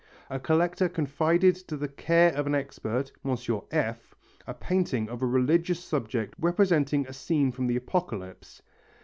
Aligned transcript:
A 0.31 0.39
collector 0.39 0.89
confided 0.89 1.53
to 1.67 1.77
the 1.77 1.87
care 1.87 2.33
of 2.33 2.47
an 2.47 2.55
expert, 2.55 3.11
Monsieur 3.23 3.59
F, 3.69 4.15
a 4.47 4.53
painting 4.55 5.07
of 5.07 5.21
a 5.21 5.27
religious 5.27 5.79
subject 5.83 6.33
representing 6.39 7.05
a 7.05 7.13
scene 7.13 7.51
from 7.51 7.67
the 7.67 7.75
Apocalypse. 7.77 8.63